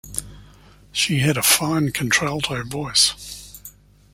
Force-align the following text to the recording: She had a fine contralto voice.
She 0.91 1.19
had 1.19 1.37
a 1.37 1.43
fine 1.43 1.91
contralto 1.91 2.63
voice. 2.63 3.61